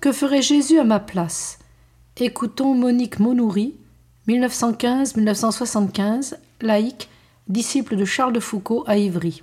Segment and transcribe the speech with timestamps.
[0.00, 1.58] que ferait Jésus à ma place?
[2.18, 3.74] Écoutons Monique Monoury,
[4.28, 7.08] 1915-1975, laïque,
[7.48, 9.42] disciple de Charles de Foucault à Ivry.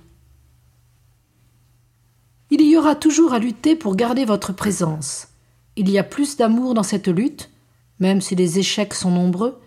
[2.50, 5.28] Il y aura toujours à lutter pour garder votre présence.
[5.76, 7.50] Il y a plus d'amour dans cette lutte,
[7.98, 9.60] même si les échecs sont nombreux,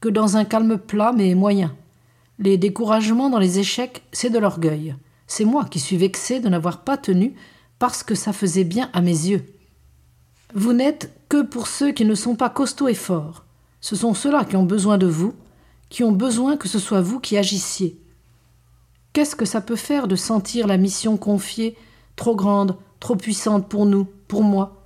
[0.00, 1.74] que dans un calme plat mais moyen.
[2.38, 4.96] Les découragements dans les échecs, c'est de l'orgueil.
[5.26, 7.34] C'est moi qui suis vexé de n'avoir pas tenu
[7.78, 9.44] parce que ça faisait bien à mes yeux.
[10.54, 13.44] Vous n'êtes que pour ceux qui ne sont pas costauds et forts.
[13.80, 15.34] Ce sont ceux-là qui ont besoin de vous,
[15.88, 17.98] qui ont besoin que ce soit vous qui agissiez.
[19.12, 21.76] Qu'est-ce que ça peut faire de sentir la mission confiée
[22.16, 24.82] trop grande, trop puissante pour nous, pour moi?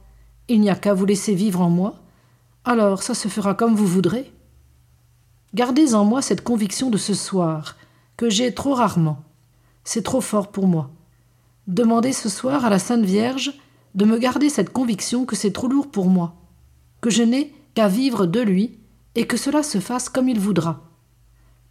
[0.49, 1.97] Il n'y a qu'à vous laisser vivre en moi.
[2.65, 4.33] Alors ça se fera comme vous voudrez.
[5.55, 7.77] Gardez en moi cette conviction de ce soir,
[8.17, 9.23] que j'ai trop rarement.
[9.83, 10.91] C'est trop fort pour moi.
[11.67, 13.55] Demandez ce soir à la Sainte Vierge
[13.97, 16.37] de me garder cette conviction que c'est trop lourd pour moi,
[17.01, 18.79] que je n'ai qu'à vivre de lui
[19.15, 20.85] et que cela se fasse comme il voudra.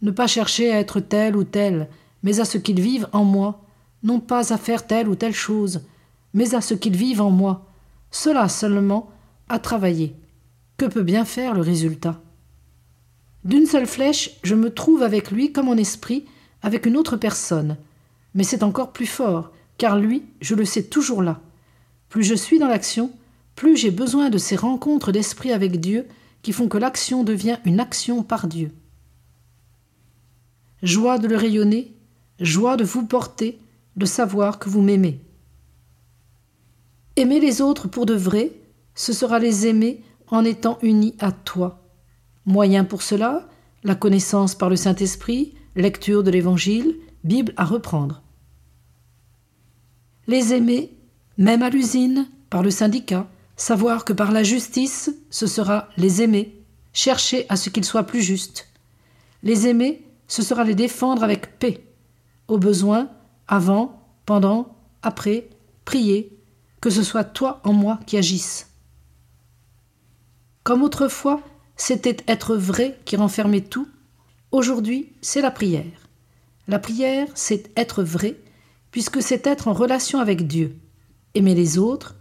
[0.02, 1.88] Ne pas chercher à être tel ou tel,
[2.22, 3.64] mais à ce qu'il vive en moi,
[4.02, 5.82] non pas à faire telle ou telle chose,
[6.34, 7.66] mais à ce qu'il vive en moi,
[8.10, 9.10] cela seulement
[9.48, 10.14] à travailler.
[10.76, 12.20] Que peut bien faire le résultat?
[13.44, 16.26] D'une seule flèche, je me trouve avec lui comme en esprit,
[16.62, 17.76] avec une autre personne,
[18.34, 21.40] mais c'est encore plus fort, car lui, je le sais toujours là.
[22.08, 23.10] Plus je suis dans l'action,
[23.54, 26.06] plus j'ai besoin de ces rencontres d'esprit avec Dieu
[26.42, 28.70] qui font que l'action devient une action par Dieu.
[30.82, 31.92] Joie de le rayonner,
[32.38, 33.58] joie de vous porter,
[33.96, 35.20] de savoir que vous m'aimez.
[37.16, 38.52] Aimer les autres pour de vrai,
[38.94, 41.82] ce sera les aimer en étant unis à toi.
[42.44, 43.48] Moyen pour cela,
[43.84, 48.22] la connaissance par le Saint-Esprit, lecture de l'Évangile, Bible à reprendre.
[50.26, 50.95] Les aimer
[51.38, 56.54] même à l'usine, par le syndicat, savoir que par la justice, ce sera les aimer,
[56.92, 58.68] chercher à ce qu'ils soient plus justes.
[59.42, 61.84] Les aimer, ce sera les défendre avec paix.
[62.48, 63.10] Au besoin,
[63.48, 65.48] avant, pendant, après,
[65.84, 66.36] prier,
[66.80, 68.70] que ce soit toi en moi qui agisse.
[70.62, 71.42] Comme autrefois,
[71.76, 73.88] c'était être vrai qui renfermait tout,
[74.52, 76.08] aujourd'hui, c'est la prière.
[76.66, 78.36] La prière, c'est être vrai,
[78.90, 80.76] puisque c'est être en relation avec Dieu
[81.36, 82.16] aimer les autres,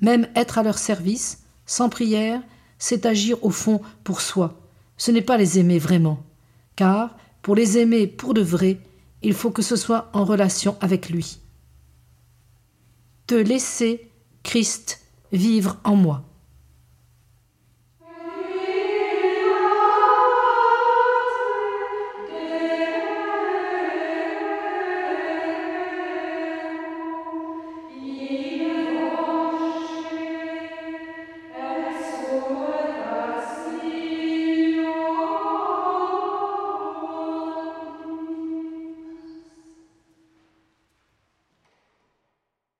[0.00, 2.42] même être à leur service, sans prière,
[2.78, 4.60] c'est agir au fond pour soi.
[4.96, 6.22] Ce n'est pas les aimer vraiment.
[6.76, 8.80] Car, pour les aimer pour de vrai,
[9.22, 11.38] il faut que ce soit en relation avec lui.
[13.26, 14.10] Te laisser,
[14.42, 15.00] Christ,
[15.32, 16.24] vivre en moi.